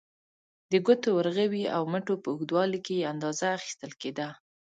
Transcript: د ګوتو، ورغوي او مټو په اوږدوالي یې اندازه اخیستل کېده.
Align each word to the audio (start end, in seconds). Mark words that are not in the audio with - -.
د 0.71 0.73
ګوتو، 0.85 1.09
ورغوي 1.15 1.65
او 1.75 1.81
مټو 1.91 2.15
په 2.23 2.27
اوږدوالي 2.33 2.79
یې 2.97 3.09
اندازه 3.13 3.45
اخیستل 3.57 3.91
کېده. 4.01 4.27